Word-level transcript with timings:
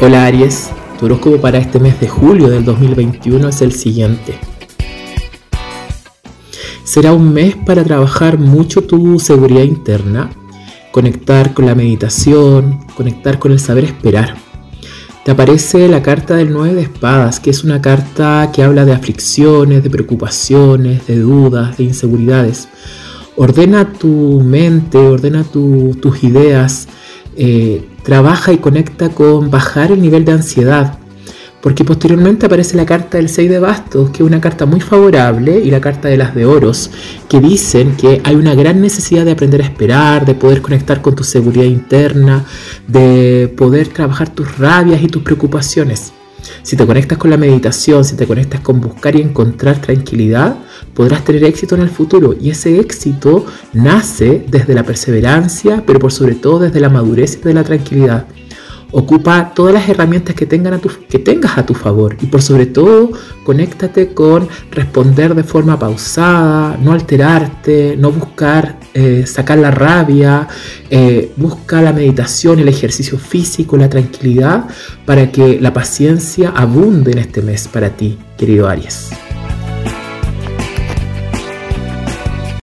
Hola 0.00 0.26
Aries, 0.26 0.70
tu 0.98 1.06
horóscopo 1.06 1.40
para 1.40 1.58
este 1.58 1.78
mes 1.78 2.00
de 2.00 2.08
julio 2.08 2.50
del 2.50 2.64
2021 2.64 3.48
es 3.48 3.62
el 3.62 3.72
siguiente. 3.72 4.34
Será 6.82 7.12
un 7.12 7.32
mes 7.32 7.54
para 7.54 7.84
trabajar 7.84 8.36
mucho 8.38 8.82
tu 8.82 9.20
seguridad 9.20 9.62
interna, 9.62 10.30
conectar 10.90 11.54
con 11.54 11.66
la 11.66 11.76
meditación, 11.76 12.80
conectar 12.96 13.38
con 13.38 13.52
el 13.52 13.60
saber 13.60 13.84
esperar. 13.84 14.34
Te 15.24 15.30
aparece 15.30 15.88
la 15.88 16.02
carta 16.02 16.34
del 16.34 16.52
9 16.52 16.74
de 16.74 16.82
espadas, 16.82 17.38
que 17.38 17.50
es 17.50 17.62
una 17.62 17.80
carta 17.80 18.50
que 18.52 18.64
habla 18.64 18.84
de 18.84 18.92
aflicciones, 18.92 19.84
de 19.84 19.90
preocupaciones, 19.90 21.06
de 21.06 21.20
dudas, 21.20 21.78
de 21.78 21.84
inseguridades. 21.84 22.68
Ordena 23.36 23.92
tu 23.92 24.42
mente, 24.44 24.98
ordena 24.98 25.44
tus 25.44 26.24
ideas, 26.24 26.88
eh, 27.36 27.84
trabaja 28.02 28.52
y 28.52 28.58
conecta 28.58 29.08
con 29.10 29.50
bajar 29.50 29.92
el 29.92 30.00
nivel 30.00 30.24
de 30.24 30.32
ansiedad, 30.32 30.98
porque 31.60 31.84
posteriormente 31.84 32.46
aparece 32.46 32.76
la 32.76 32.84
carta 32.84 33.16
del 33.16 33.28
6 33.28 33.50
de 33.50 33.58
bastos, 33.58 34.10
que 34.10 34.22
es 34.22 34.26
una 34.28 34.40
carta 34.40 34.66
muy 34.66 34.80
favorable, 34.80 35.58
y 35.58 35.70
la 35.70 35.80
carta 35.80 36.08
de 36.08 36.16
las 36.16 36.34
de 36.34 36.44
oros, 36.44 36.90
que 37.28 37.40
dicen 37.40 37.96
que 37.96 38.20
hay 38.24 38.34
una 38.34 38.54
gran 38.54 38.80
necesidad 38.80 39.24
de 39.24 39.32
aprender 39.32 39.62
a 39.62 39.64
esperar, 39.64 40.26
de 40.26 40.34
poder 40.34 40.60
conectar 40.60 41.00
con 41.00 41.14
tu 41.14 41.24
seguridad 41.24 41.64
interna, 41.64 42.44
de 42.86 43.52
poder 43.56 43.88
trabajar 43.88 44.28
tus 44.28 44.58
rabias 44.58 45.02
y 45.02 45.08
tus 45.08 45.22
preocupaciones. 45.22 46.12
Si 46.62 46.76
te 46.76 46.86
conectas 46.86 47.18
con 47.18 47.30
la 47.30 47.36
meditación, 47.36 48.04
si 48.04 48.16
te 48.16 48.26
conectas 48.26 48.60
con 48.60 48.80
buscar 48.80 49.16
y 49.16 49.22
encontrar 49.22 49.80
tranquilidad, 49.80 50.56
podrás 50.94 51.24
tener 51.24 51.44
éxito 51.44 51.74
en 51.74 51.82
el 51.82 51.90
futuro. 51.90 52.34
Y 52.38 52.50
ese 52.50 52.78
éxito 52.80 53.46
nace 53.72 54.44
desde 54.48 54.74
la 54.74 54.82
perseverancia, 54.82 55.82
pero 55.86 55.98
por 55.98 56.12
sobre 56.12 56.34
todo 56.34 56.60
desde 56.60 56.80
la 56.80 56.88
madurez 56.88 57.38
y 57.40 57.44
de 57.44 57.54
la 57.54 57.64
tranquilidad. 57.64 58.26
Ocupa 58.96 59.52
todas 59.54 59.74
las 59.74 59.88
herramientas 59.88 60.36
que, 60.36 60.46
tengan 60.46 60.74
a 60.74 60.78
tu, 60.78 60.88
que 61.08 61.18
tengas 61.18 61.58
a 61.58 61.66
tu 61.66 61.74
favor 61.74 62.16
y 62.20 62.26
por 62.26 62.40
sobre 62.42 62.66
todo 62.66 63.10
conéctate 63.42 64.14
con 64.14 64.48
responder 64.70 65.34
de 65.34 65.42
forma 65.42 65.76
pausada, 65.76 66.78
no 66.80 66.92
alterarte, 66.92 67.96
no 67.98 68.12
buscar 68.12 68.78
eh, 68.94 69.24
sacar 69.26 69.58
la 69.58 69.72
rabia, 69.72 70.46
eh, 70.88 71.32
busca 71.36 71.82
la 71.82 71.92
meditación, 71.92 72.60
el 72.60 72.68
ejercicio 72.68 73.18
físico, 73.18 73.76
la 73.76 73.88
tranquilidad 73.88 74.66
para 75.04 75.32
que 75.32 75.58
la 75.60 75.72
paciencia 75.72 76.52
abunde 76.54 77.10
en 77.10 77.18
este 77.18 77.42
mes 77.42 77.66
para 77.66 77.90
ti, 77.90 78.16
querido 78.38 78.68
Aries. 78.68 79.10